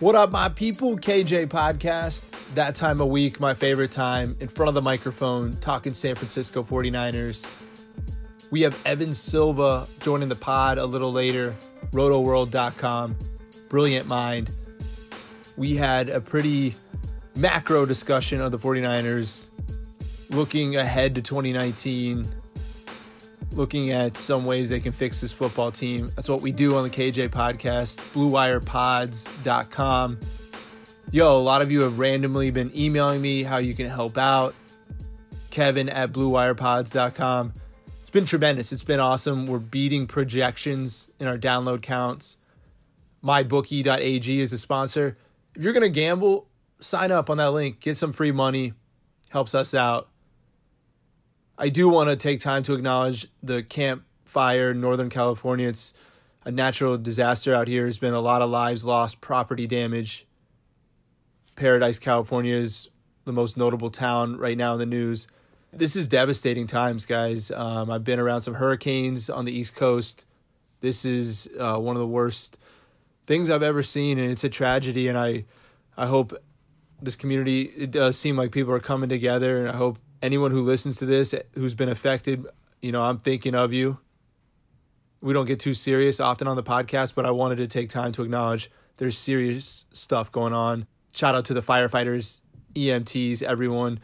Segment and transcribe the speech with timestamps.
[0.00, 0.96] What up, my people?
[0.96, 2.24] KJ Podcast.
[2.54, 6.62] That time of week, my favorite time, in front of the microphone, talking San Francisco
[6.62, 7.50] 49ers.
[8.50, 11.54] We have Evan Silva joining the pod a little later,
[11.92, 13.14] rotoworld.com.
[13.68, 14.50] Brilliant mind.
[15.58, 16.76] We had a pretty
[17.36, 19.48] macro discussion of the 49ers,
[20.30, 22.26] looking ahead to 2019,
[23.52, 26.12] looking at some ways they can fix this football team.
[26.16, 30.20] That's what we do on the KJ podcast, bluewirepods.com.
[31.12, 34.54] Yo, a lot of you have randomly been emailing me how you can help out.
[35.50, 37.52] Kevin at bluewirepods.com.
[38.00, 38.72] It's been tremendous.
[38.72, 39.46] It's been awesome.
[39.46, 42.36] We're beating projections in our download counts.
[43.24, 45.16] MyBookie.ag is a sponsor.
[45.54, 47.80] If you're going to gamble, sign up on that link.
[47.80, 48.72] Get some free money.
[49.30, 50.08] Helps us out.
[51.60, 55.68] I do want to take time to acknowledge the Camp Fire in Northern California.
[55.68, 55.92] It's
[56.42, 57.82] a natural disaster out here.
[57.82, 60.26] There's been a lot of lives lost, property damage.
[61.56, 62.88] Paradise, California is
[63.26, 65.28] the most notable town right now in the news.
[65.70, 67.50] This is devastating times, guys.
[67.50, 70.24] Um, I've been around some hurricanes on the East Coast.
[70.80, 72.56] This is uh, one of the worst
[73.26, 75.08] things I've ever seen, and it's a tragedy.
[75.08, 75.44] And I,
[75.94, 76.32] I hope
[77.02, 77.64] this community.
[77.76, 81.06] It does seem like people are coming together, and I hope anyone who listens to
[81.06, 82.46] this who's been affected,
[82.80, 83.98] you know, I'm thinking of you.
[85.20, 88.12] We don't get too serious often on the podcast, but I wanted to take time
[88.12, 90.86] to acknowledge there's serious stuff going on.
[91.12, 92.40] Shout out to the firefighters,
[92.74, 94.00] EMTs, everyone.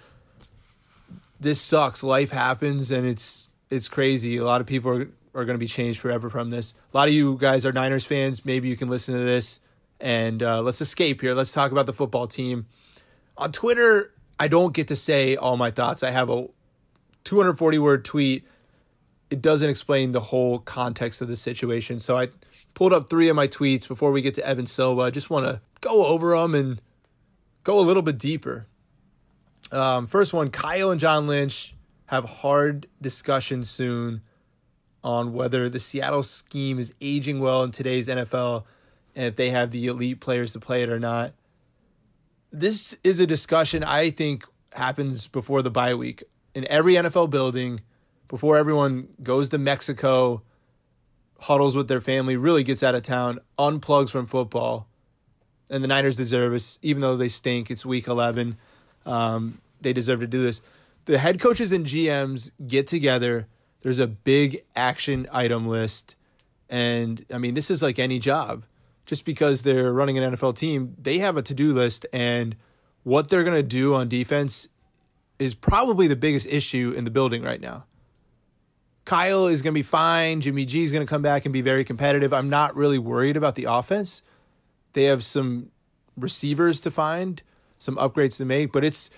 [1.38, 2.03] This sucks.
[2.03, 4.37] Life happens and it's it's crazy.
[4.37, 6.75] A lot of people are, are going to be changed forever from this.
[6.93, 8.44] A lot of you guys are Niners fans.
[8.44, 9.60] Maybe you can listen to this
[10.00, 11.34] and uh, let's escape here.
[11.34, 12.66] Let's talk about the football team.
[13.37, 16.03] On Twitter, I don't get to say all my thoughts.
[16.03, 16.49] I have a
[17.25, 18.45] 240 word tweet.
[19.31, 21.99] It doesn't explain the whole context of the situation.
[21.99, 22.29] So I
[22.75, 25.03] pulled up three of my tweets before we get to Evan Silva.
[25.03, 26.81] I just want to go over them and
[27.65, 28.67] go a little bit deeper.
[29.73, 31.75] Um, first one Kyle and John Lynch
[32.07, 34.23] have hard discussions soon
[35.03, 38.65] on whether the Seattle scheme is aging well in today's NFL
[39.17, 41.33] and if they have the elite players to play it or not
[42.53, 46.22] this is a discussion I think happens before the bye week
[46.54, 47.81] in every NFL building
[48.28, 50.43] before everyone goes to Mexico,
[51.41, 54.89] huddles with their family, really gets out of town, unplugs from football.
[55.71, 57.71] And the Niners deserve this, even though they stink.
[57.71, 58.57] It's week 11.
[59.04, 60.63] Um, they deserve to do this.
[61.04, 63.47] The head coaches and GMs get together.
[63.83, 66.16] There's a big action item list.
[66.69, 68.65] And I mean, this is like any job
[69.07, 72.57] just because they're running an NFL team, they have a to do list, and
[73.05, 74.69] what they're going to do on defense
[75.39, 77.85] is probably the biggest issue in the building right now.
[79.05, 80.41] Kyle is going to be fine.
[80.41, 82.33] Jimmy G is going to come back and be very competitive.
[82.33, 84.23] I'm not really worried about the offense.
[84.95, 85.71] They have some
[86.17, 87.41] receivers to find,
[87.79, 89.11] some upgrades to make, but it's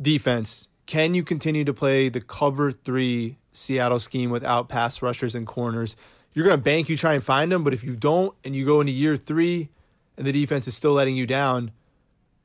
[0.00, 0.68] defense.
[0.84, 5.96] Can you continue to play the cover three Seattle scheme without pass rushers and corners?
[6.34, 8.64] You're going to bank you try and find them, but if you don't and you
[8.64, 9.68] go into year three
[10.16, 11.72] and the defense is still letting you down,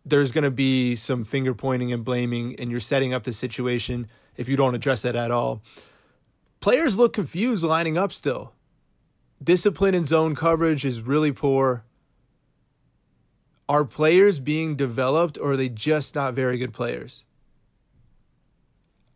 [0.06, 4.08] there's going to be some finger pointing and blaming, and you're setting up the situation
[4.36, 5.62] if you don't address that at all.
[6.60, 8.54] Players look confused lining up still.
[9.44, 11.84] Discipline and zone coverage is really poor.
[13.70, 17.26] Are players being developed or are they just not very good players?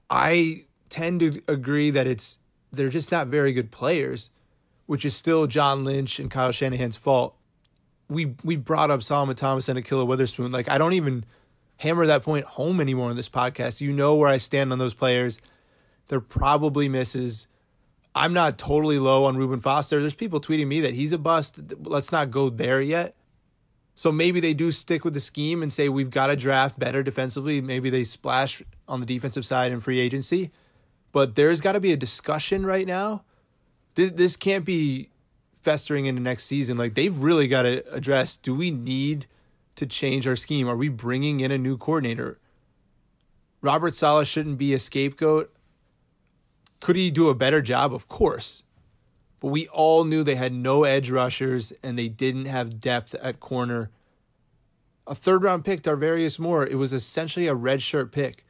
[0.09, 2.39] I tend to agree that it's
[2.71, 4.29] they're just not very good players,
[4.91, 7.33] which is still John Lynch and Kyle Shanahan's fault.
[8.09, 10.51] We we brought up Solomon Thomas and Ahkello Witherspoon.
[10.51, 11.23] Like I don't even
[11.77, 13.79] hammer that point home anymore in this podcast.
[13.79, 15.39] You know where I stand on those players.
[16.09, 17.47] They're probably misses.
[18.13, 20.01] I'm not totally low on Reuben Foster.
[20.01, 21.61] There's people tweeting me that he's a bust.
[21.85, 23.15] Let's not go there yet.
[23.95, 27.01] So maybe they do stick with the scheme and say we've got to draft better
[27.01, 27.61] defensively.
[27.61, 30.51] Maybe they splash on the defensive side in free agency.
[31.13, 33.23] But there's got to be a discussion right now.
[33.95, 35.09] This this can't be
[35.61, 36.77] festering into next season.
[36.77, 39.27] Like they've really got to address do we need
[39.75, 40.67] to change our scheme?
[40.67, 42.39] Are we bringing in a new coordinator?
[43.61, 45.53] Robert Saleh shouldn't be a scapegoat.
[46.79, 47.93] Could he do a better job?
[47.93, 48.63] Of course.
[49.39, 53.39] But we all knew they had no edge rushers and they didn't have depth at
[53.39, 53.91] corner.
[55.07, 58.43] A third round pick, Tarvarius Moore, it was essentially a redshirt pick.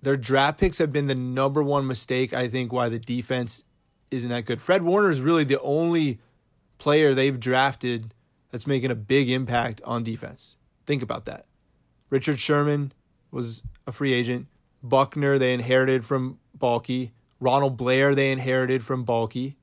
[0.00, 3.62] Their draft picks have been the number one mistake, I think, why the defense
[4.12, 4.60] isn't that good.
[4.60, 6.20] Fred Warner is really the only
[6.78, 8.14] player they've drafted
[8.50, 10.56] that's making a big impact on defense.
[10.86, 11.46] Think about that.
[12.10, 12.92] Richard Sherman
[13.30, 14.46] was a free agent.
[14.82, 17.10] Buckner, they inherited from Baalke.
[17.40, 19.54] Ronald Blair, they inherited from Baalke.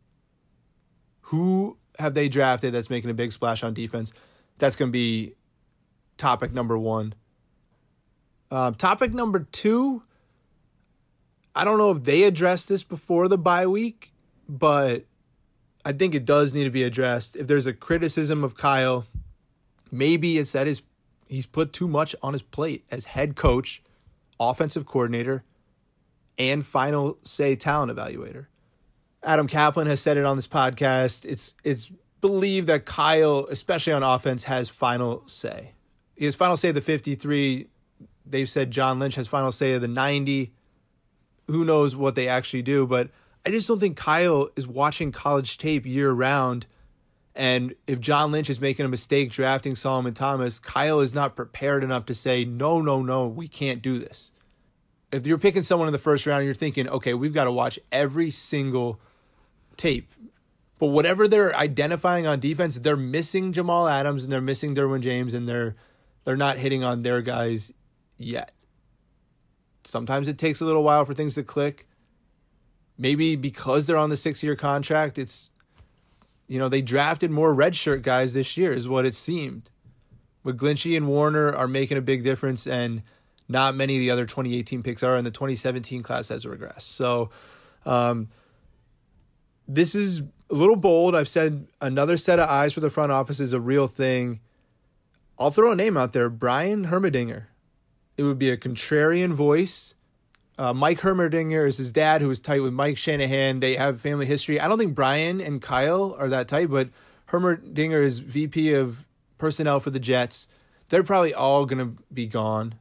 [1.23, 4.11] Who have they drafted that's making a big splash on defense?
[4.57, 5.35] That's going to be
[6.17, 7.13] topic number one.
[8.51, 10.03] Um, topic number two,
[11.55, 14.11] I don't know if they addressed this before the bye week,
[14.49, 15.05] but
[15.85, 17.35] I think it does need to be addressed.
[17.35, 19.05] If there's a criticism of Kyle,
[19.91, 20.81] maybe it's that his
[21.27, 23.83] he's put too much on his plate as head coach,
[24.39, 25.43] offensive coordinator,
[26.37, 28.47] and final say talent evaluator.
[29.23, 31.25] Adam Kaplan has said it on this podcast.
[31.25, 35.73] It's it's believed that Kyle, especially on offense, has final say.
[36.15, 37.67] He has final say of the 53.
[38.25, 40.51] They've said John Lynch has final say of the 90.
[41.47, 43.09] Who knows what they actually do, but
[43.45, 46.65] I just don't think Kyle is watching college tape year round.
[47.35, 51.83] And if John Lynch is making a mistake drafting Solomon Thomas, Kyle is not prepared
[51.83, 54.31] enough to say, no, no, no, we can't do this.
[55.11, 57.79] If you're picking someone in the first round, you're thinking, okay, we've got to watch
[57.91, 58.99] every single
[59.77, 60.11] tape.
[60.79, 65.33] But whatever they're identifying on defense, they're missing Jamal Adams and they're missing Derwin James
[65.33, 65.75] and they're
[66.25, 67.73] they're not hitting on their guys
[68.17, 68.53] yet.
[69.83, 71.88] Sometimes it takes a little while for things to click.
[72.99, 75.49] Maybe because they're on the six year contract, it's
[76.49, 79.69] you know, they drafted more redshirt guys this year, is what it seemed.
[80.45, 83.03] McGlinchey and Warner are making a big difference, and
[83.47, 86.81] not many of the other 2018 picks are, and the 2017 class has regressed.
[86.81, 87.29] So,
[87.85, 88.29] um,
[89.67, 91.15] this is a little bold.
[91.15, 94.39] I've said another set of eyes for the front office is a real thing.
[95.37, 97.45] I'll throw a name out there Brian Heimerdinger.
[98.17, 99.93] It would be a contrarian voice.
[100.59, 103.61] Uh, Mike Heimerdinger is his dad, who is tight with Mike Shanahan.
[103.61, 104.59] They have family history.
[104.59, 106.89] I don't think Brian and Kyle are that tight, but
[107.29, 109.05] Heimerdinger is VP of
[109.37, 110.47] personnel for the Jets.
[110.89, 112.75] They're probably all going to be gone.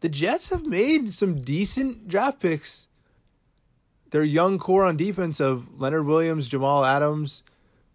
[0.00, 2.88] The Jets have made some decent draft picks
[4.10, 7.44] their young core on defense of Leonard Williams, Jamal Adams,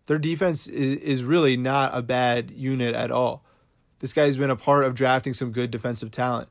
[0.08, 3.44] their defense is, is really not a bad unit at all.
[4.00, 6.50] This guy's been a part of drafting some good defensive talent.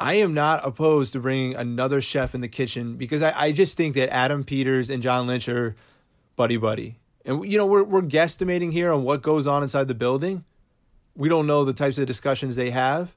[0.00, 3.76] I am not opposed to bringing another chef in the kitchen because I, I just
[3.76, 5.76] think that Adam Peters and John Lynch are
[6.36, 6.96] buddy buddy.
[7.24, 10.44] And you know, we're we're guesstimating here on what goes on inside the building.
[11.16, 13.14] We don't know the types of discussions they have.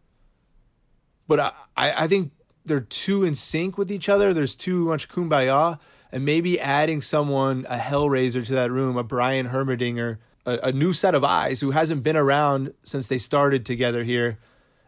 [1.28, 1.40] But
[1.76, 2.32] I, I think
[2.66, 4.34] they're too in sync with each other.
[4.34, 5.80] There's too much kumbaya,
[6.12, 10.94] and maybe adding someone a Hellraiser to that room, a Brian Heimerdinger, a, a new
[10.94, 14.38] set of eyes who hasn't been around since they started together here,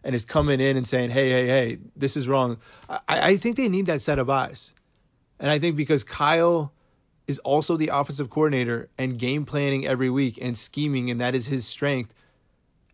[0.04, 2.58] and is coming in and saying, "Hey, hey, hey, this is wrong."
[2.90, 4.74] I, I think they need that set of eyes,
[5.40, 6.74] and I think because Kyle
[7.28, 11.48] is also the offensive coordinator and game planning every week and scheming, and that is
[11.48, 12.14] his strength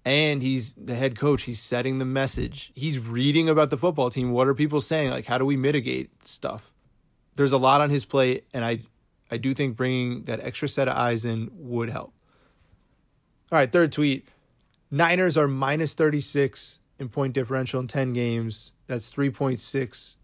[0.05, 1.43] and he's the head coach.
[1.43, 2.71] He's setting the message.
[2.75, 4.31] He's reading about the football team.
[4.31, 5.09] What are people saying?
[5.09, 6.71] Like, how do we mitigate stuff?
[7.35, 8.81] There's a lot on his plate, and I,
[9.31, 12.13] I do think bringing that extra set of eyes in would help.
[13.51, 14.27] All right, third tweet.
[14.91, 18.71] Niners are minus 36 in point differential in 10 games.
[18.87, 20.15] That's 3.6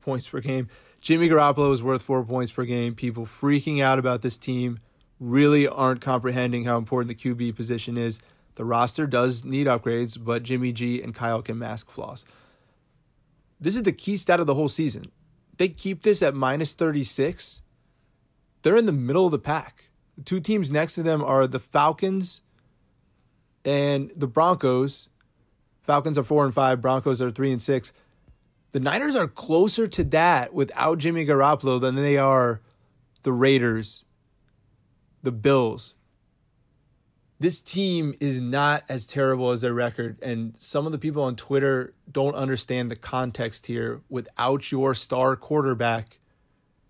[0.00, 0.68] points per game.
[1.00, 2.94] Jimmy Garoppolo is worth four points per game.
[2.94, 4.80] People freaking out about this team
[5.18, 8.20] really aren't comprehending how important the QB position is.
[8.54, 12.24] The roster does need upgrades, but Jimmy G and Kyle can mask flaws.
[13.60, 15.04] This is the key stat of the whole season.
[15.58, 17.60] They keep this at minus 36.
[18.62, 19.90] They're in the middle of the pack.
[20.16, 22.40] The two teams next to them are the Falcons
[23.62, 25.09] and the Broncos.
[25.90, 27.92] Falcons are four and five, Broncos are three and six.
[28.70, 32.60] The Niners are closer to that without Jimmy Garoppolo than they are
[33.24, 34.04] the Raiders,
[35.24, 35.94] the Bills.
[37.40, 41.34] This team is not as terrible as their record, and some of the people on
[41.34, 44.00] Twitter don't understand the context here.
[44.08, 46.20] Without your star quarterback,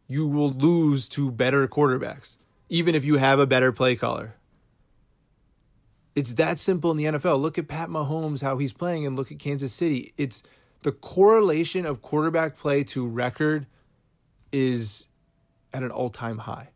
[0.08, 2.36] you will lose to better quarterbacks,
[2.68, 4.34] even if you have a better play caller.
[6.20, 7.40] It's that simple in the NFL.
[7.40, 10.12] Look at Pat Mahomes, how he's playing, and look at Kansas City.
[10.18, 10.42] It's
[10.82, 13.66] the correlation of quarterback play to record
[14.52, 15.08] is
[15.72, 16.72] at an all time high.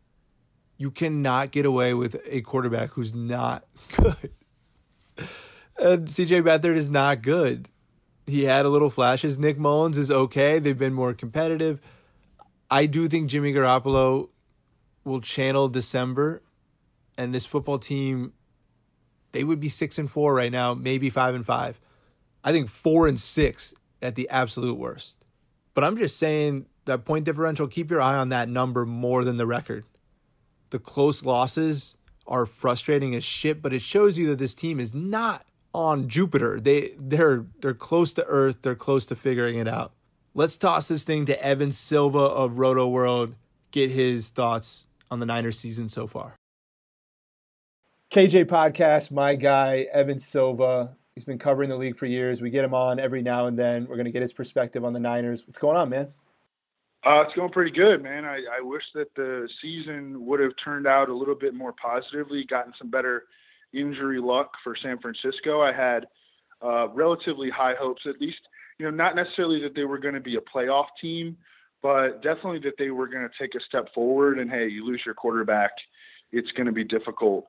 [0.77, 4.31] You cannot get away with a quarterback who's not good.
[5.77, 7.69] And CJ Beathard is not good.
[8.25, 9.37] He had a little flashes.
[9.37, 10.57] Nick Mullens is okay.
[10.57, 11.79] They've been more competitive.
[12.71, 14.29] I do think Jimmy Garoppolo
[15.03, 16.41] will channel December,
[17.15, 18.33] and this football team,
[19.35, 21.79] they would be six and four right now, maybe five and five.
[22.43, 25.25] I think four and six at the absolute worst.
[25.73, 29.35] But I'm just saying that point differential, keep your eye on that number more than
[29.35, 29.83] the record.
[30.69, 34.93] The close losses are frustrating as shit, but it shows you that this team is
[34.93, 36.59] not on Jupiter.
[36.61, 39.91] They they're they're close to Earth, they're close to figuring it out.
[40.33, 43.33] Let's toss this thing to Evan Silva of Rotoworld,
[43.71, 46.35] get his thoughts on the Niners season so far.
[48.11, 50.95] KJ Podcast, my guy, Evan Silva.
[51.15, 52.41] He's been covering the league for years.
[52.41, 53.87] We get him on every now and then.
[53.87, 55.45] We're going to get his perspective on the Niners.
[55.45, 56.07] What's going on, man?
[57.05, 58.23] Uh, it's going pretty good, man.
[58.23, 62.45] I, I wish that the season would have turned out a little bit more positively,
[62.45, 63.23] gotten some better
[63.73, 65.61] injury luck for San Francisco.
[65.61, 66.05] I had
[66.63, 68.39] uh, relatively high hopes, at least,
[68.79, 71.37] you know, not necessarily that they were going to be a playoff team,
[71.81, 74.39] but definitely that they were going to take a step forward.
[74.39, 75.71] And hey, you lose your quarterback,
[76.31, 77.47] it's going to be difficult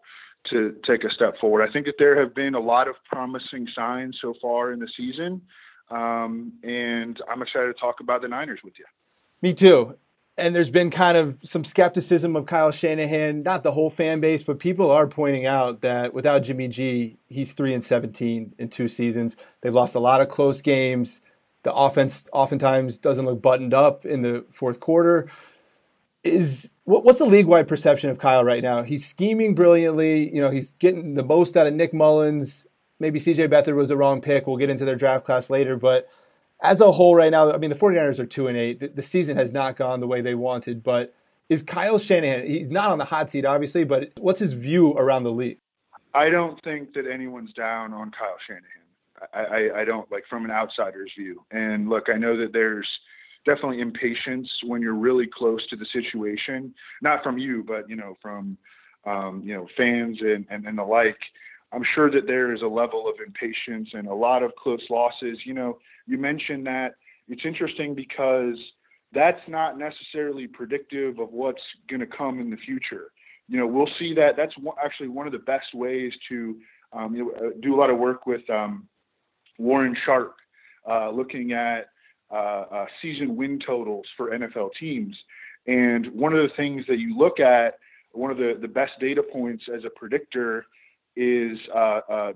[0.51, 1.69] to take a step forward.
[1.69, 4.89] I think that there have been a lot of promising signs so far in the
[4.97, 5.43] season,
[5.91, 8.85] um, and I'm excited to talk about the Niners with you.
[9.43, 9.97] Me too.
[10.39, 14.43] And there's been kind of some skepticism of Kyle Shanahan, not the whole fan base,
[14.43, 18.87] but people are pointing out that without Jimmy G, he's three and seventeen in two
[18.87, 19.39] seasons.
[19.63, 21.23] They've lost a lot of close games.
[21.63, 25.29] The offense oftentimes doesn't look buttoned up in the fourth quarter
[26.27, 28.83] is what, what's the league wide perception of Kyle right now?
[28.83, 30.33] He's scheming brilliantly.
[30.35, 32.67] You know, he's getting the most out of Nick Mullens.
[32.99, 34.47] Maybe CJ Beathard was the wrong pick.
[34.47, 35.77] We'll get into their draft class later.
[35.77, 36.09] But
[36.63, 38.81] as a whole, right now, I mean, the 49ers are 2 and 8.
[38.81, 40.83] The, the season has not gone the way they wanted.
[40.83, 41.15] But
[41.49, 45.25] is Kyle Shanahan, he's not on the hot seat, obviously, but what's his view around
[45.25, 45.59] the league?
[46.15, 48.65] I don't think that anyone's down on Kyle Shanahan.
[49.33, 51.45] I, I, I don't, like, from an outsider's view.
[51.51, 52.89] And look, I know that there's,
[53.47, 56.75] definitely impatience when you're really close to the situation.
[57.01, 58.59] Not from you, but you know, from
[59.07, 61.19] um, you know fans and, and and the like.
[61.73, 65.39] I'm sure that there is a level of impatience and a lot of close losses.
[65.45, 66.95] You know, you mentioned that
[67.29, 68.57] it's interesting because
[69.13, 73.11] that's not necessarily predictive of what's going to come in the future.
[73.49, 74.37] You know, we'll see that.
[74.37, 76.57] That's actually one of the best ways to
[76.93, 78.89] um, you know, uh, do a lot of work with um,
[79.59, 80.35] Warren Sharp,
[80.89, 81.89] uh, looking at
[82.31, 85.17] uh, uh, season win totals for NFL teams.
[85.67, 87.79] And one of the things that you look at,
[88.13, 90.67] one of the, the best data points as a predictor
[91.17, 92.33] is uh, uh,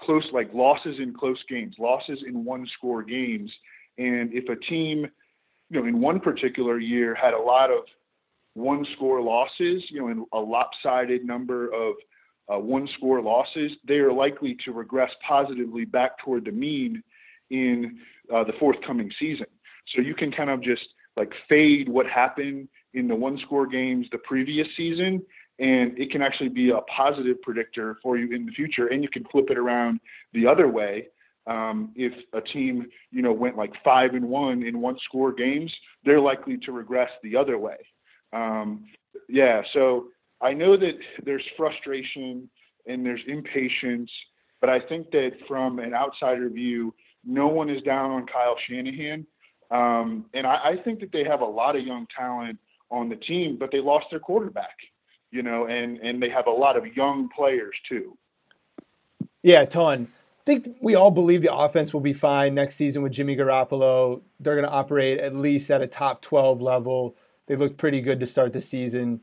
[0.00, 3.50] close, like losses in close games, losses in one score games.
[3.98, 5.06] And if a team,
[5.70, 7.84] you know, in one particular year had a lot of
[8.54, 11.94] one score losses, you know, in a lopsided number of
[12.52, 17.02] uh, one score losses, they are likely to regress positively back toward the mean
[17.50, 17.98] in
[18.32, 19.46] uh, the forthcoming season.
[19.94, 20.82] So you can kind of just
[21.16, 25.22] like fade what happened in the one score games the previous season
[25.58, 29.08] and it can actually be a positive predictor for you in the future and you
[29.08, 30.00] can flip it around
[30.32, 31.06] the other way
[31.46, 35.72] um, if a team you know went like five and one in one score games
[36.04, 37.76] they're likely to regress the other way
[38.32, 38.84] um,
[39.28, 40.06] yeah so
[40.40, 42.48] i know that there's frustration
[42.86, 44.10] and there's impatience
[44.60, 46.92] but i think that from an outsider view
[47.26, 49.26] no one is down on Kyle Shanahan.
[49.70, 52.58] Um, and I, I think that they have a lot of young talent
[52.90, 54.76] on the team, but they lost their quarterback,
[55.30, 58.16] you know, and, and they have a lot of young players too.
[59.42, 60.08] Yeah, a ton.
[60.10, 64.20] I think we all believe the offense will be fine next season with Jimmy Garoppolo.
[64.38, 67.16] They're going to operate at least at a top 12 level.
[67.46, 69.20] They looked pretty good to start the season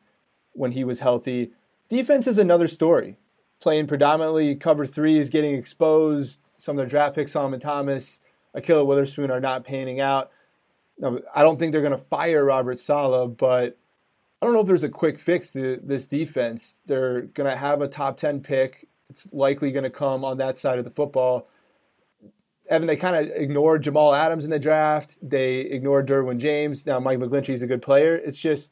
[0.53, 1.51] when he was healthy.
[1.89, 3.17] Defense is another story.
[3.59, 6.41] Playing predominantly cover three is getting exposed.
[6.61, 8.21] Some of their draft picks, Solomon Thomas,
[8.55, 10.29] Ahkello Witherspoon, are not panning out.
[10.99, 13.79] Now, I don't think they're going to fire Robert Saleh, but
[14.39, 16.77] I don't know if there's a quick fix to this defense.
[16.85, 18.87] They're going to have a top 10 pick.
[19.09, 21.49] It's likely going to come on that side of the football.
[22.69, 25.17] Evan, they kind of ignored Jamal Adams in the draft.
[25.27, 26.85] They ignored Derwin James.
[26.85, 28.15] Now, Mike McGlinchey is a good player.
[28.15, 28.71] It's just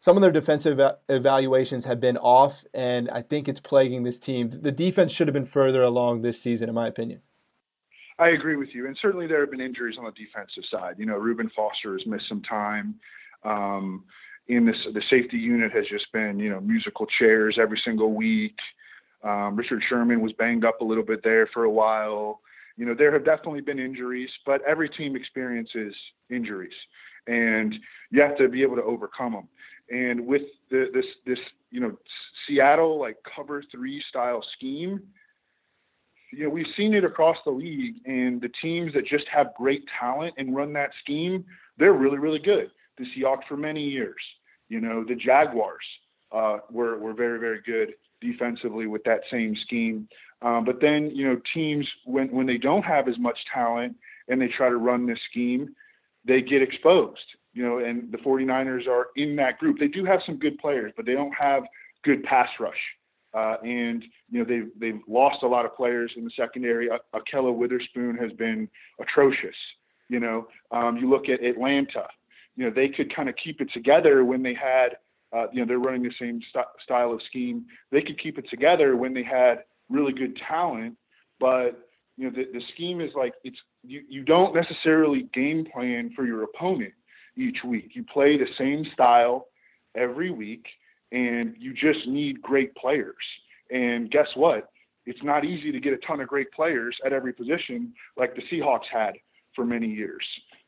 [0.00, 4.50] some of their defensive evaluations have been off, and I think it's plaguing this team.
[4.50, 7.20] The defense should have been further along this season, in my opinion.
[8.18, 10.96] I agree with you, and certainly there have been injuries on the defensive side.
[10.98, 12.96] You know, Reuben Foster has missed some time.
[13.44, 14.04] Um,
[14.48, 18.56] in this, the safety unit has just been, you know, musical chairs every single week.
[19.22, 22.40] Um, Richard Sherman was banged up a little bit there for a while.
[22.76, 25.94] You know, there have definitely been injuries, but every team experiences
[26.30, 26.72] injuries,
[27.26, 27.74] and
[28.10, 29.48] you have to be able to overcome them.
[29.90, 31.38] And with the, this, this,
[31.70, 31.96] you know,
[32.46, 35.02] Seattle like cover three style scheme,
[36.30, 39.84] you know, we've seen it across the league, and the teams that just have great
[39.98, 41.44] talent and run that scheme,
[41.78, 42.70] they're really, really good.
[42.98, 44.20] The Seahawks for many years,
[44.68, 45.84] you know, the Jaguars
[46.32, 50.08] uh, were were very, very good defensively with that same scheme.
[50.42, 53.96] Um, but then, you know, teams when when they don't have as much talent
[54.28, 55.74] and they try to run this scheme,
[56.24, 57.20] they get exposed.
[57.54, 59.78] You know, and the 49ers are in that group.
[59.78, 61.64] They do have some good players, but they don't have
[62.04, 62.78] good pass rush.
[63.34, 66.88] Uh, and you know they've they've lost a lot of players in the secondary.
[67.14, 68.68] Ahkello Witherspoon has been
[69.00, 69.54] atrocious.
[70.08, 72.06] You know, um, you look at Atlanta.
[72.56, 74.96] You know they could kind of keep it together when they had.
[75.30, 77.66] Uh, you know they're running the same st- style of scheme.
[77.92, 80.96] They could keep it together when they had really good talent,
[81.38, 86.12] but you know the, the scheme is like it's you, you don't necessarily game plan
[86.16, 86.94] for your opponent
[87.36, 87.90] each week.
[87.92, 89.48] You play the same style
[89.94, 90.64] every week
[91.12, 93.14] and you just need great players.
[93.70, 94.70] And guess what?
[95.06, 98.42] It's not easy to get a ton of great players at every position like the
[98.52, 99.14] Seahawks had
[99.54, 100.24] for many years,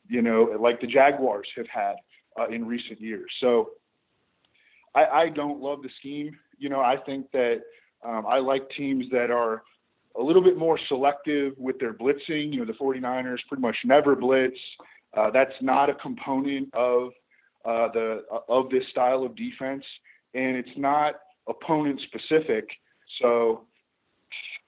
[0.07, 1.95] you know, like the Jaguars have had
[2.39, 3.29] uh, in recent years.
[3.39, 3.71] So
[4.95, 6.37] I, I don't love the scheme.
[6.57, 7.61] You know, I think that
[8.03, 9.63] um, I like teams that are
[10.19, 12.51] a little bit more selective with their blitzing.
[12.51, 14.57] You know, the 49ers pretty much never blitz.
[15.15, 17.11] Uh, that's not a component of
[17.63, 19.83] uh, the uh, of this style of defense
[20.33, 21.15] and it's not
[21.47, 22.69] opponent specific.
[23.21, 23.65] So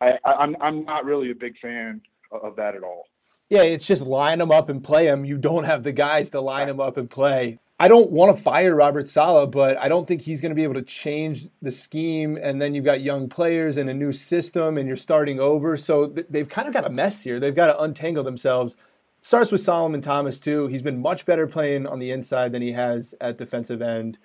[0.02, 3.06] I, I'm I'm not really a big fan of that at all.
[3.50, 5.26] Yeah, it's just line them up and play them.
[5.26, 7.60] You don't have the guys to line them up and play.
[7.80, 10.64] I don't want to fire Robert Saleh, but I don't think he's going to be
[10.64, 12.38] able to change the scheme.
[12.42, 15.76] And then you've got young players and a new system, and you're starting over.
[15.76, 17.40] So they've kind of got a mess here.
[17.40, 18.76] They've got to untangle themselves.
[19.18, 20.68] It starts with Solomon Thomas too.
[20.68, 24.18] He's been much better playing on the inside than he has at defensive end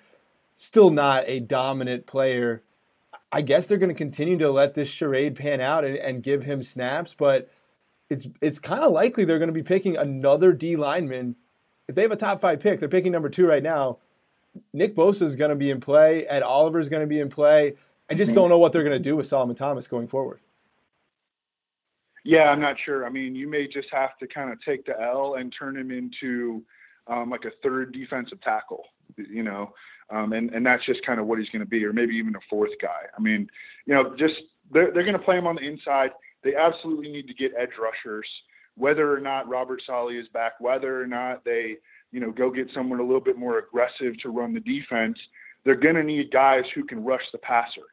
[0.59, 2.61] still not a dominant player.
[3.31, 6.43] I guess they're going to continue to let this charade pan out and, and give
[6.43, 7.49] him snaps, but
[8.09, 11.37] it's it's kind of likely they're going to be picking another D lineman.
[11.87, 13.99] If they have a top five pick, they're picking number two right now.
[14.73, 16.27] Nick Bosa is going to be in play.
[16.27, 17.75] Ed Oliver is going to be in play.
[18.09, 20.39] I just don't know what they're going to do with Solomon Thomas going forward.
[22.25, 23.05] Yeah, I'm not sure.
[23.05, 25.91] I mean, you may just have to kind of take the L and turn him
[25.91, 26.63] into
[27.07, 28.83] um, like a third defensive tackle.
[29.15, 29.73] You know,
[30.11, 32.35] um, and and that's just kind of what he's going to be, or maybe even
[32.35, 33.05] a fourth guy.
[33.17, 33.47] I mean,
[33.85, 34.35] you know, just
[34.71, 36.11] they're they're going to play him on the inside.
[36.43, 38.27] They absolutely need to get edge rushers,
[38.75, 41.77] whether or not Robert Saleh is back, whether or not they
[42.11, 45.17] you know go get someone a little bit more aggressive to run the defense.
[45.65, 47.87] They're going to need guys who can rush the passer,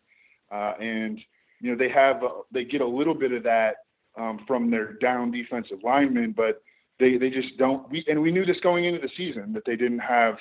[0.50, 1.20] uh, and
[1.60, 3.76] you know they have uh, they get a little bit of that
[4.16, 6.62] um, from their down defensive linemen, but
[6.98, 7.90] they they just don't.
[7.90, 10.36] We and we knew this going into the season that they didn't have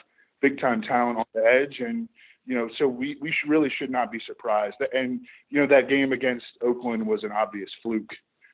[0.47, 2.07] big time talent on the edge, and
[2.45, 4.75] you know, so we we should, really should not be surprised.
[4.93, 8.11] And you know, that game against Oakland was an obvious fluke.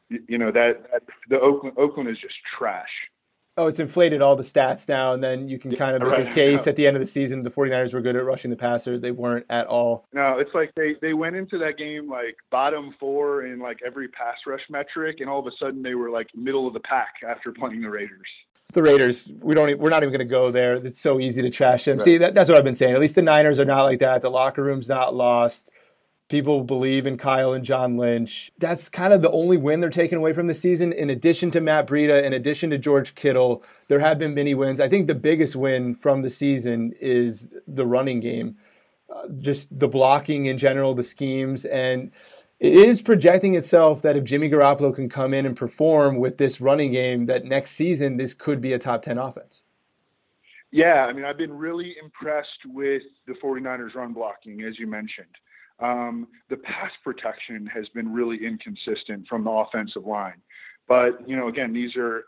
[0.10, 2.90] You, you know that, that the Oakland Oakland is just trash
[3.58, 6.28] oh, it's inflated all the stats now, and then you can kind of make right.
[6.28, 8.58] a case at the end of the season the 49ers were good at rushing the
[8.58, 8.98] passer.
[8.98, 10.06] They weren't at all.
[10.14, 14.08] No, it's like they, they went into that game like bottom four in like every
[14.08, 17.16] pass rush metric, and all of a sudden they were like middle of the pack
[17.28, 18.28] after playing the Raiders.
[18.74, 20.76] The Raiders, we don't, we're not even going to go there.
[20.76, 21.98] It's so easy to trash them.
[21.98, 22.06] Right.
[22.06, 22.94] See, that, that's what I've been saying.
[22.94, 24.22] At least the Niners are not like that.
[24.22, 25.72] The locker room's not lost
[26.32, 28.52] people believe in Kyle and John Lynch.
[28.58, 30.94] That's kind of the only win they're taking away from the season.
[30.94, 34.80] In addition to Matt Breida, in addition to George Kittle, there have been many wins.
[34.80, 38.56] I think the biggest win from the season is the running game,
[39.14, 42.12] uh, just the blocking in general, the schemes, and
[42.62, 46.62] it is projecting itself that if Jimmy Garoppolo can come in and perform with this
[46.62, 49.64] running game, that next season this could be a top 10 offense.
[50.72, 55.36] Yeah, I mean, I've been really impressed with the 49ers run blocking, as you mentioned.
[55.82, 60.42] Um, the pass protection has been really inconsistent from the offensive line.
[60.88, 62.26] But, you know, again, these are,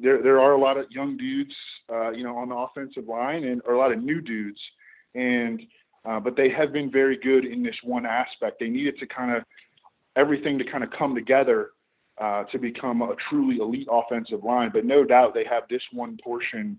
[0.00, 1.54] there, there are a lot of young dudes,
[1.90, 4.60] uh, you know, on the offensive line and, or a lot of new dudes.
[5.14, 5.60] And,
[6.04, 8.60] uh, but they have been very good in this one aspect.
[8.60, 9.42] They needed to kind of
[10.16, 11.70] everything to kind of come together
[12.20, 14.70] uh, to become a truly elite offensive line.
[14.72, 16.78] But no doubt they have this one portion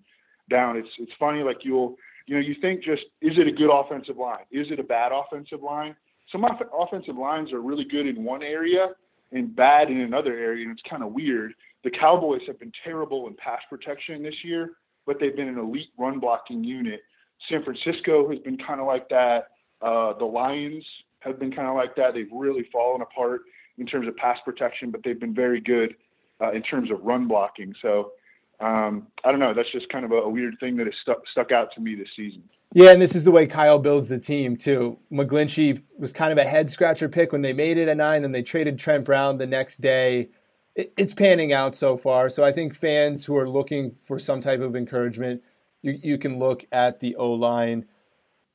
[0.49, 0.77] down.
[0.77, 1.95] It's it's funny like you'll
[2.27, 4.45] you know you think just is it a good offensive line?
[4.51, 5.95] Is it a bad offensive line?
[6.33, 8.89] Some off- offensive lines are really good in one area
[9.31, 11.53] and bad in another area, and it's kind of weird.
[11.83, 14.71] The Cowboys have been terrible in pass protection this year,
[15.05, 17.01] but they've been an elite run blocking unit.
[17.49, 19.49] San Francisco has been kind of like that.
[19.81, 20.83] Uh, the Lions
[21.19, 22.13] have been kind of like that.
[22.13, 23.41] They've really fallen apart
[23.77, 25.95] in terms of pass protection, but they've been very good
[26.41, 27.73] uh, in terms of run blocking.
[27.81, 28.11] So
[28.59, 29.53] um, I don't know.
[29.53, 31.95] That's just kind of a, a weird thing that has stuck stuck out to me
[31.95, 32.43] this season.
[32.73, 34.97] Yeah, and this is the way Kyle builds the team too.
[35.11, 38.31] McGlinchey was kind of a head scratcher pick when they made it at nine, then
[38.31, 40.29] they traded Trent Brown the next day.
[40.75, 42.29] It, it's panning out so far.
[42.29, 45.43] So I think fans who are looking for some type of encouragement,
[45.83, 47.85] you, you can look at the O line.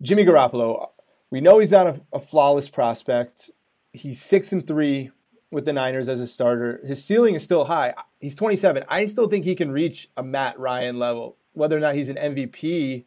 [0.02, 0.88] Jimmy Garoppolo,
[1.30, 3.50] we know he's not a, a flawless prospect.
[3.92, 5.10] He's six and three
[5.50, 6.80] with the Niners as a starter.
[6.84, 7.94] His ceiling is still high.
[8.20, 8.84] He's 27.
[8.88, 11.36] I still think he can reach a Matt Ryan level.
[11.52, 13.04] Whether or not he's an MVP,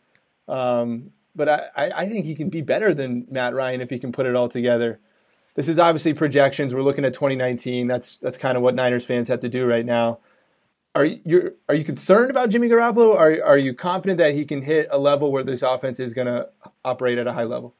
[0.47, 4.11] um, but I, I think he can be better than Matt Ryan if he can
[4.11, 4.99] put it all together.
[5.55, 6.73] This is obviously projections.
[6.73, 7.87] We're looking at 2019.
[7.87, 10.19] That's that's kind of what Niners fans have to do right now.
[10.95, 13.15] Are you are you concerned about Jimmy Garoppolo?
[13.15, 16.27] Are are you confident that he can hit a level where this offense is going
[16.27, 16.49] to
[16.83, 17.75] operate at a high level?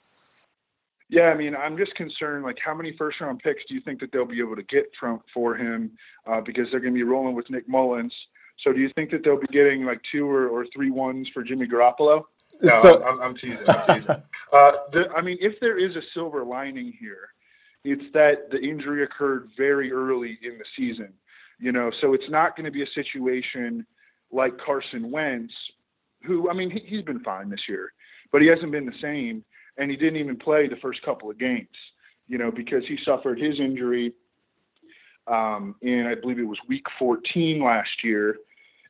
[1.12, 2.46] Yeah, I mean, I'm just concerned.
[2.46, 4.86] Like, how many first round picks do you think that they'll be able to get
[4.98, 5.92] from for him?
[6.26, 8.14] Uh, because they're going to be rolling with Nick Mullens.
[8.64, 11.44] So, do you think that they'll be getting like two or, or three ones for
[11.44, 12.24] Jimmy Garoppolo?
[12.62, 13.58] No, so, I'm, I'm, teasing.
[13.68, 14.10] I'm teasing.
[14.54, 17.30] uh, the, I mean, if there is a silver lining here,
[17.84, 21.12] it's that the injury occurred very early in the season.
[21.60, 23.86] You know, so it's not going to be a situation
[24.32, 25.54] like Carson Wentz,
[26.24, 27.92] who I mean, he, he's been fine this year,
[28.32, 29.44] but he hasn't been the same
[29.82, 31.68] and he didn't even play the first couple of games,
[32.28, 34.14] you know, because he suffered his injury
[35.26, 38.38] um, in I believe it was week 14 last year,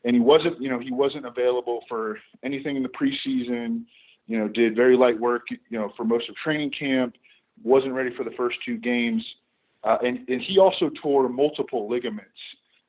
[0.04, 3.86] and he wasn't, you know, he wasn't available for anything in the preseason.
[4.28, 7.16] You know, did very light work, you know, for most of training camp.
[7.64, 9.24] Wasn't ready for the first two games,
[9.84, 12.30] uh, and and he also tore multiple ligaments.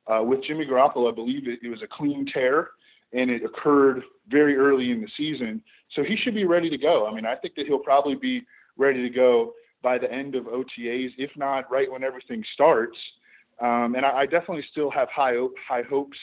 [0.07, 2.69] Uh, with Jimmy Garoppolo, I believe it, it was a clean tear,
[3.13, 5.61] and it occurred very early in the season.
[5.95, 7.07] So he should be ready to go.
[7.07, 8.41] I mean, I think that he'll probably be
[8.77, 12.97] ready to go by the end of OTAs, if not right when everything starts.
[13.59, 15.35] Um, and I, I, definitely still have high
[15.67, 16.17] high hopes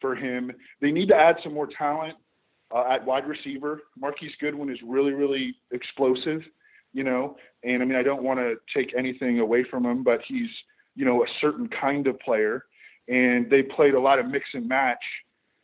[0.00, 0.52] for him.
[0.82, 2.14] They need to add some more talent
[2.74, 3.82] uh, at wide receiver.
[3.96, 6.42] Marquise Goodwin is really really explosive,
[6.92, 7.36] you know.
[7.62, 10.50] And I mean, I don't want to take anything away from him, but he's
[10.94, 12.66] you know a certain kind of player.
[13.08, 15.02] And they played a lot of mix and match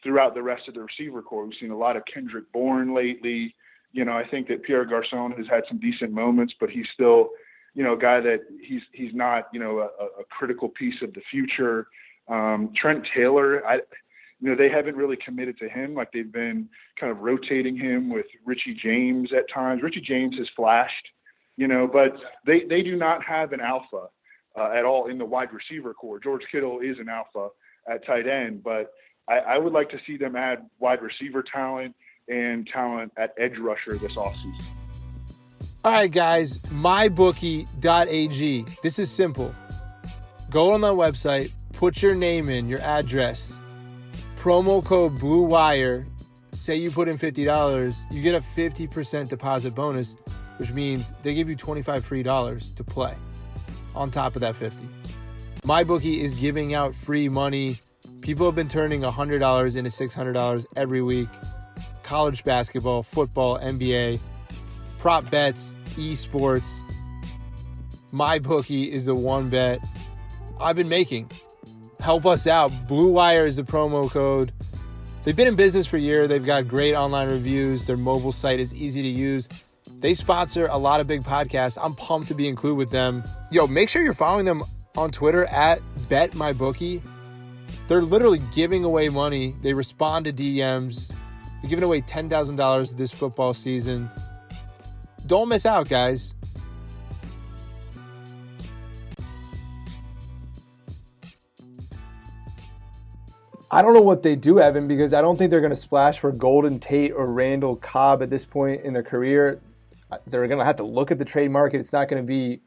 [0.03, 1.45] throughout the rest of the receiver corps.
[1.45, 3.55] We've seen a lot of Kendrick Bourne lately.
[3.93, 7.31] You know, I think that Pierre Garcon has had some decent moments, but he's still,
[7.75, 11.13] you know, a guy that he's he's not, you know, a, a critical piece of
[11.13, 11.87] the future.
[12.29, 13.81] Um, Trent Taylor, I,
[14.41, 15.95] you know, they haven't really committed to him.
[15.95, 19.83] Like they've been kind of rotating him with Richie James at times.
[19.83, 21.09] Richie James has flashed,
[21.57, 22.15] you know, but
[22.47, 24.07] they they do not have an alpha
[24.57, 26.21] uh, at all in the wide receiver corps.
[26.21, 27.49] George Kittle is an alpha
[27.89, 28.93] at tight end, but
[29.31, 31.95] I, I would like to see them add wide receiver talent
[32.29, 34.63] and talent at edge rusher this offseason.
[35.85, 37.67] All right, guys, mybookie.ag.
[38.83, 39.55] This is simple.
[40.51, 43.61] Go on that website, put your name in, your address,
[44.37, 46.07] promo code Blue Wire.
[46.53, 50.17] Say you put in $50, you get a 50% deposit bonus,
[50.57, 53.15] which means they give you 25 free dollars to play
[53.95, 54.85] on top of that 50.
[55.65, 57.79] My bookie is giving out free money
[58.21, 61.29] People have been turning $100 into $600 every week.
[62.03, 64.21] College basketball, football, NBA,
[64.99, 66.81] prop bets, esports.
[68.13, 69.81] My bookie is the one bet
[70.61, 71.31] I've been making.
[72.01, 72.73] Help us out.
[72.87, 74.53] Blue Wire is the promo code.
[75.25, 76.29] They've been in business for a year.
[76.29, 77.87] They've got great online reviews.
[77.87, 79.49] Their mobile site is easy to use.
[80.01, 81.79] They sponsor a lot of big podcasts.
[81.81, 83.23] I'm pumped to be included with them.
[83.51, 84.65] Yo, make sure you're following them
[84.97, 87.03] on Twitter at BetMyBookie.
[87.91, 89.57] They're literally giving away money.
[89.63, 91.09] They respond to DMs.
[91.61, 94.09] They're giving away $10,000 this football season.
[95.27, 96.35] Don't miss out, guys.
[103.73, 106.21] I don't know what they do, Evan, because I don't think they're going to splash
[106.21, 109.61] for Golden Tate or Randall Cobb at this point in their career.
[110.29, 111.81] They're going to have to look at the trade market.
[111.81, 112.61] It's not going to be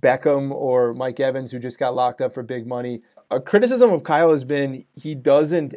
[0.00, 3.02] Beckham or Mike Evans, who just got locked up for big money.
[3.30, 5.74] A criticism of Kyle has been he doesn't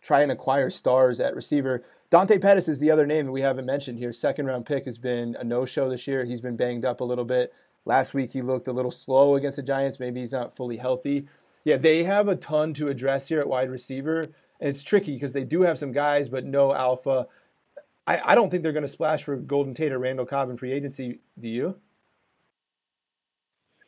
[0.00, 1.82] try and acquire stars at receiver.
[2.10, 4.12] Dante Pettis is the other name that we haven't mentioned here.
[4.12, 6.24] Second round pick has been a no show this year.
[6.24, 7.52] He's been banged up a little bit.
[7.84, 10.00] Last week he looked a little slow against the Giants.
[10.00, 11.26] Maybe he's not fully healthy.
[11.64, 14.20] Yeah, they have a ton to address here at wide receiver.
[14.60, 17.26] And it's tricky because they do have some guys, but no alpha.
[18.06, 20.56] I, I don't think they're going to splash for Golden Tate or Randall Cobb in
[20.56, 21.20] free agency.
[21.38, 21.76] Do you?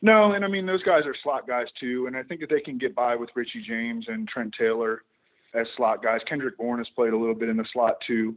[0.01, 2.61] No, and I mean those guys are slot guys too, and I think that they
[2.61, 5.03] can get by with Richie James and Trent Taylor
[5.53, 6.19] as slot guys.
[6.27, 8.35] Kendrick Bourne has played a little bit in the slot too.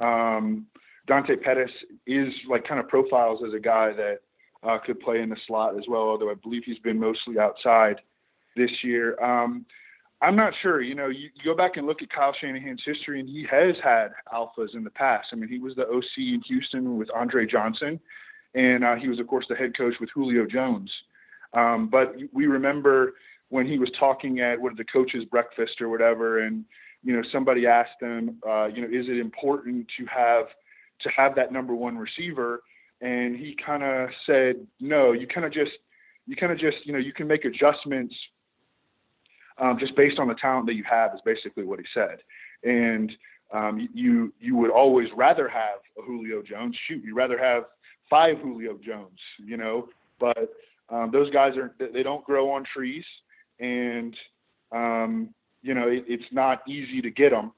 [0.00, 0.66] Um,
[1.06, 1.70] Dante Pettis
[2.06, 4.18] is like kind of profiles as a guy that
[4.62, 7.96] uh, could play in the slot as well, although I believe he's been mostly outside
[8.56, 9.20] this year.
[9.22, 9.66] Um,
[10.20, 10.80] I'm not sure.
[10.80, 13.74] You know, you, you go back and look at Kyle Shanahan's history, and he has
[13.82, 15.28] had alphas in the past.
[15.32, 17.98] I mean, he was the OC in Houston with Andre Johnson,
[18.54, 20.90] and uh, he was, of course, the head coach with Julio Jones.
[21.54, 23.14] Um, but we remember
[23.48, 26.64] when he was talking at what the coaches' breakfast or whatever, and
[27.02, 30.46] you know, somebody asked him, uh, you know, is it important to have
[31.02, 32.62] to have that number one receiver?
[33.00, 35.12] And he kind of said, no.
[35.12, 35.72] You kind of just
[36.26, 38.14] you kind of just you know you can make adjustments
[39.58, 42.18] um, just based on the talent that you have is basically what he said.
[42.62, 43.12] And
[43.52, 46.76] um, you you would always rather have a Julio Jones.
[46.88, 47.64] Shoot, you'd rather have
[48.12, 49.88] five Julio Jones, you know.
[50.20, 50.52] But
[50.90, 53.04] um, those guys are they don't grow on trees,
[53.58, 54.14] and
[54.70, 55.30] um,
[55.62, 57.52] you know it, it's not easy to get them.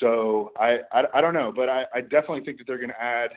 [0.00, 3.00] So I I, I don't know, but I, I definitely think that they're going to
[3.00, 3.30] add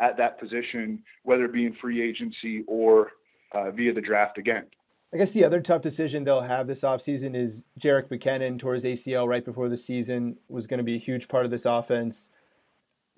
[0.00, 3.10] at that position, whether it be in free agency or
[3.52, 4.64] uh, via the draft again.
[5.12, 8.84] I guess the other tough decision they'll have this offseason is Jerick McKinnon tore his
[8.84, 12.30] ACL right before the season, was going to be a huge part of this offense.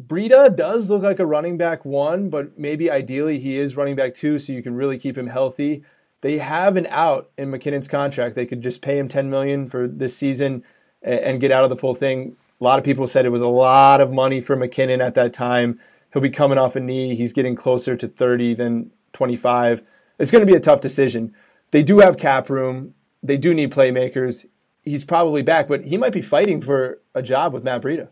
[0.00, 4.14] Breida does look like a running back one, but maybe ideally he is running back
[4.14, 5.84] two, so you can really keep him healthy.
[6.20, 8.34] They have an out in McKinnon's contract.
[8.34, 10.64] They could just pay him ten million for this season
[11.02, 12.36] and get out of the full thing.
[12.60, 15.32] A lot of people said it was a lot of money for McKinnon at that
[15.32, 15.80] time.
[16.12, 17.16] He'll be coming off a knee.
[17.16, 19.82] He's getting closer to 30 than 25.
[20.18, 21.34] It's going to be a tough decision
[21.72, 22.94] they do have cap room.
[23.22, 24.46] They do need playmakers.
[24.82, 28.08] He's probably back, but he might be fighting for a job with Matt Breida.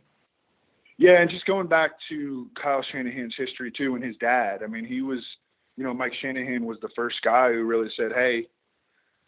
[1.00, 4.62] Yeah, and just going back to Kyle Shanahan's history too, and his dad.
[4.62, 5.20] I mean, he was,
[5.78, 8.46] you know, Mike Shanahan was the first guy who really said, "Hey,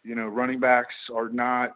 [0.03, 1.75] you know, running backs are not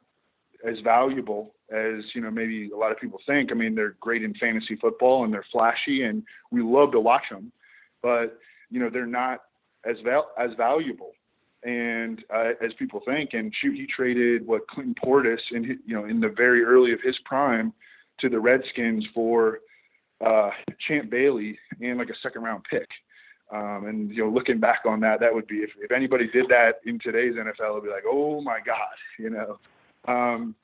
[0.64, 3.52] as valuable as you know maybe a lot of people think.
[3.52, 7.24] I mean, they're great in fantasy football and they're flashy, and we love to watch
[7.32, 7.52] them,
[8.04, 8.38] but
[8.70, 9.46] you know, they're not
[9.84, 11.14] as val- as valuable
[11.64, 13.32] and uh, as people think.
[13.34, 17.02] And shoot, he traded what Clinton Portis in you know in the very early of
[17.02, 17.74] his prime
[18.20, 19.62] to the Redskins for
[20.26, 20.50] uh,
[20.88, 22.88] Champ Bailey and like a second round pick.
[23.52, 26.48] Um, and you know, looking back on that, that would be if, if anybody did
[26.50, 29.60] that in today's NFL, it'd be like, oh my God, you know.
[30.08, 30.56] Um,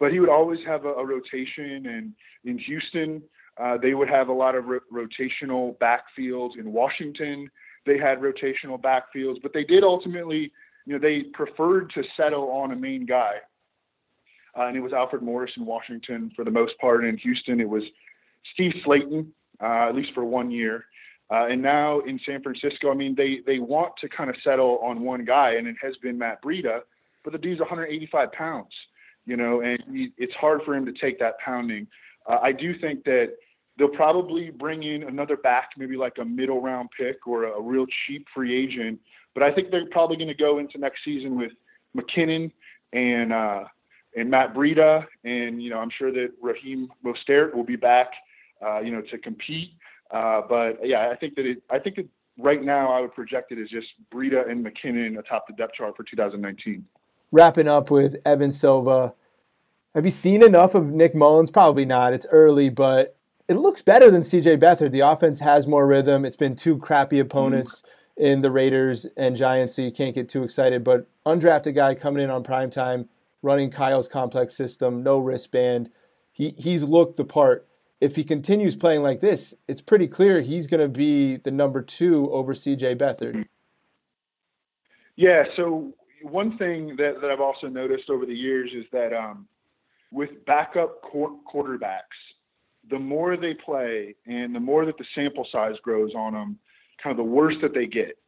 [0.00, 2.12] but he would always have a, a rotation, and
[2.44, 3.22] in Houston,
[3.58, 6.58] uh, they would have a lot of ro- rotational backfields.
[6.58, 7.50] In Washington,
[7.86, 10.50] they had rotational backfields, but they did ultimately,
[10.86, 13.34] you know, they preferred to settle on a main guy.
[14.58, 17.00] Uh, and it was Alfred Morris in Washington for the most part.
[17.00, 17.82] And in Houston, it was
[18.54, 19.26] Steve Slaton,
[19.60, 20.84] uh, at least for one year.
[21.30, 24.78] Uh, and now in San Francisco, I mean, they they want to kind of settle
[24.82, 26.80] on one guy, and it has been Matt Breida,
[27.24, 28.72] but the dude's 185 pounds,
[29.24, 31.86] you know, and he, it's hard for him to take that pounding.
[32.28, 33.32] Uh, I do think that
[33.78, 37.86] They'll probably bring in another back, maybe like a middle round pick or a, real
[38.06, 39.00] cheap free agent.
[39.34, 41.52] But I think they're probably going to go into next season with
[41.96, 42.52] McKinnon
[42.92, 43.64] and uh,
[44.14, 48.08] and Matt Breida, and you know I'm sure that Raheem Mostert will be back,
[48.64, 49.70] uh, you know, to compete.
[50.10, 53.52] Uh, but yeah, I think that it, I think that right now I would project
[53.52, 56.84] it as just Breida and McKinnon atop the depth chart for 2019.
[57.30, 59.14] Wrapping up with Evan Silva.
[59.94, 61.50] Have you seen enough of Nick Mullens?
[61.50, 62.12] Probably not.
[62.12, 63.16] It's early, but
[63.48, 64.90] it looks better than CJ Beathard.
[64.90, 66.24] The offense has more rhythm.
[66.24, 67.82] It's been two crappy opponents
[68.18, 68.24] mm.
[68.24, 70.84] in the Raiders and Giants, so you can't get too excited.
[70.84, 73.08] But undrafted guy coming in on prime time,
[73.42, 75.90] running Kyle's complex system, no wristband.
[76.30, 77.66] He he's looked the part.
[78.02, 81.82] If he continues playing like this, it's pretty clear he's going to be the number
[81.82, 83.46] two over CJ Beathard.
[85.14, 85.44] Yeah.
[85.54, 89.46] So one thing that, that I've also noticed over the years is that um,
[90.10, 92.00] with backup quarterbacks,
[92.90, 96.58] the more they play and the more that the sample size grows on them,
[97.00, 98.18] kind of the worse that they get.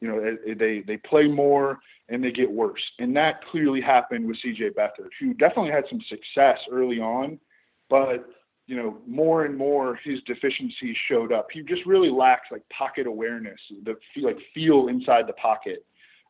[0.00, 2.80] You know, they they play more and they get worse.
[2.98, 7.38] And that clearly happened with CJ Beathard, who definitely had some success early on,
[7.90, 8.26] but
[8.68, 11.48] you know, more and more his deficiencies showed up.
[11.50, 15.86] He just really lacks like pocket awareness, the feel, like feel inside the pocket,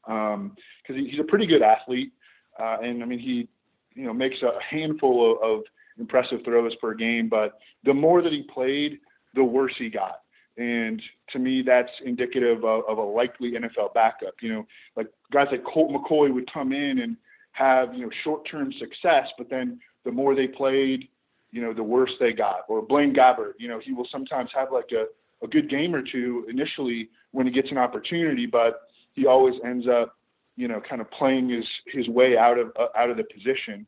[0.07, 2.13] because um, he's a pretty good athlete,
[2.59, 3.49] uh, and I mean he,
[3.95, 5.65] you know, makes a handful of, of
[5.99, 7.29] impressive throws per game.
[7.29, 9.01] But the more that he played,
[9.35, 10.21] the worse he got.
[10.57, 14.35] And to me, that's indicative of, of a likely NFL backup.
[14.41, 17.17] You know, like guys like Colt McCoy would come in and
[17.51, 21.09] have you know short-term success, but then the more they played,
[21.51, 22.61] you know, the worse they got.
[22.69, 25.07] Or Blaine Gabbert, you know, he will sometimes have like a,
[25.45, 28.83] a good game or two initially when he gets an opportunity, but
[29.15, 30.17] he always ends up,
[30.57, 33.87] you know, kind of playing his his way out of uh, out of the position.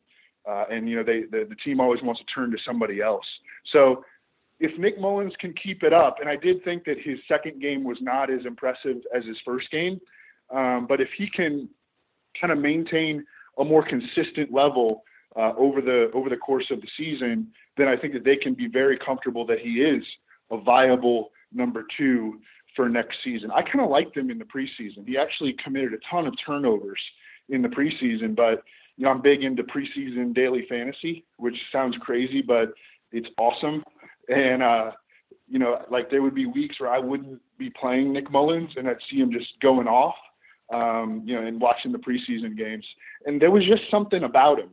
[0.49, 3.25] Uh, and you know, they the, the team always wants to turn to somebody else.
[3.71, 4.03] So
[4.59, 7.83] if Nick Mullens can keep it up, and I did think that his second game
[7.83, 9.99] was not as impressive as his first game,
[10.51, 11.67] um, but if he can
[12.39, 13.25] kind of maintain
[13.57, 15.03] a more consistent level
[15.35, 18.53] uh, over the over the course of the season, then I think that they can
[18.53, 20.03] be very comfortable that he is
[20.51, 22.39] a viable number two
[22.75, 23.51] for next season.
[23.51, 25.07] I kind of liked him in the preseason.
[25.07, 26.99] He actually committed a ton of turnovers
[27.49, 28.63] in the preseason, but
[28.97, 32.73] you know I'm big into preseason daily fantasy, which sounds crazy, but
[33.11, 33.83] it's awesome
[34.29, 34.91] and uh,
[35.47, 38.87] you know, like there would be weeks where I wouldn't be playing Nick Mullens, and
[38.87, 40.15] I'd see him just going off,
[40.73, 42.85] um, you know, and watching the preseason games.
[43.25, 44.69] And there was just something about him.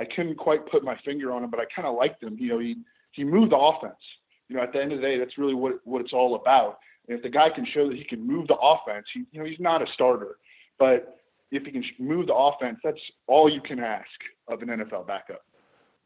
[0.00, 2.36] I couldn't quite put my finger on him, but I kind of liked him.
[2.38, 2.76] You know, he
[3.12, 4.00] he moved the offense.
[4.48, 6.78] You know, at the end of the day, that's really what what it's all about.
[7.08, 9.46] And if the guy can show that he can move the offense, he you know
[9.46, 10.36] he's not a starter,
[10.78, 11.18] but
[11.50, 14.06] if he can move the offense, that's all you can ask
[14.48, 15.44] of an NFL backup.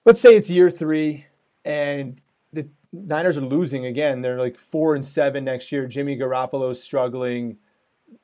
[0.05, 1.27] Let's say it's year three,
[1.65, 2.21] and
[2.53, 4.23] the Niners are losing again.
[4.23, 5.87] They're like four and seven next year.
[5.87, 7.59] Jimmy Garoppolo's struggling.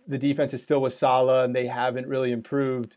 [0.07, 2.97] The defense is still with Saleh, and they haven't really improved.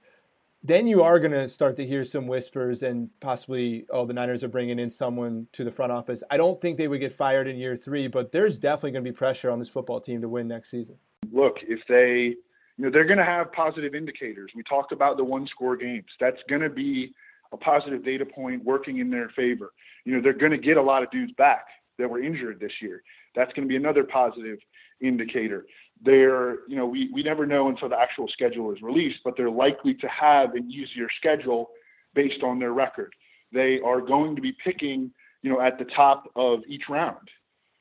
[0.61, 4.43] Then you are going to start to hear some whispers and possibly, oh, the Niners
[4.43, 6.21] are bringing in someone to the front office.
[6.29, 9.11] I don't think they would get fired in year three, but there's definitely going to
[9.11, 10.97] be pressure on this football team to win next season.
[11.31, 12.35] Look, if they,
[12.77, 14.51] you know, they're going to have positive indicators.
[14.53, 16.07] We talked about the one score games.
[16.19, 17.13] That's going to be
[17.53, 19.71] a positive data point working in their favor
[20.05, 21.65] you know, they're going to get a lot of dudes back
[21.97, 23.03] that were injured this year.
[23.35, 24.57] That's going to be another positive
[25.01, 25.65] indicator.
[26.01, 29.49] They're, you know, we, we never know until the actual schedule is released, but they're
[29.49, 31.71] likely to have an easier schedule
[32.13, 33.13] based on their record.
[33.51, 37.27] They are going to be picking, you know, at the top of each round,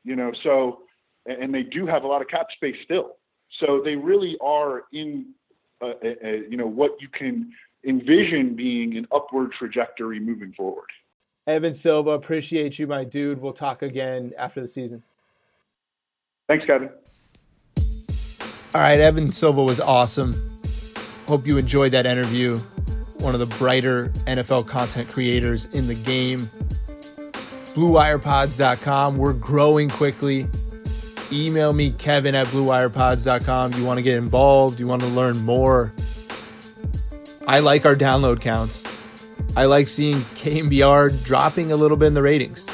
[0.04, 0.80] you know, so,
[1.26, 3.16] and they do have a lot of cap space still.
[3.60, 5.26] So they really are in,
[5.80, 7.52] a, a, you know, what you can
[7.84, 10.88] envision being an upward trajectory moving forward.
[11.46, 13.40] Evan Silva, appreciate you, my dude.
[13.40, 15.02] We'll talk again after the season.
[16.46, 16.90] Thanks, Kevin.
[18.74, 20.60] All right, Evan Silva was awesome.
[21.26, 22.58] Hope you enjoyed that interview.
[23.18, 26.50] One of the brighter NFL content creators in the game.
[27.74, 29.16] BlueWirePods.com.
[29.16, 30.46] We're growing quickly.
[31.32, 33.72] Email me, Kevin at BlueWirePods.com.
[33.74, 34.78] You want to get involved?
[34.78, 35.92] You want to learn more?
[37.46, 38.86] I like our download counts.
[39.56, 42.68] I like seeing KNBR dropping a little bit in the ratings.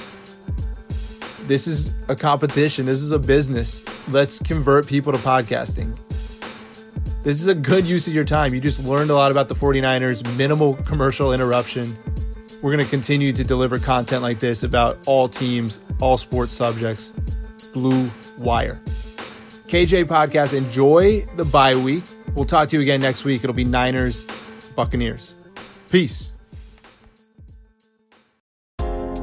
[1.46, 2.86] This is a competition.
[2.86, 3.84] This is a business.
[4.08, 5.96] Let's convert people to podcasting.
[7.22, 8.52] This is a good use of your time.
[8.52, 11.96] You just learned a lot about the 49ers, minimal commercial interruption.
[12.60, 17.14] We're going to continue to deliver content like this about all teams, all sports subjects.
[17.72, 18.80] Blue Wire.
[19.68, 22.04] KJ Podcast, enjoy the bye week.
[22.34, 23.42] We'll talk to you again next week.
[23.42, 24.26] It'll be Niners,
[24.76, 25.34] Buccaneers.
[25.90, 26.33] Peace.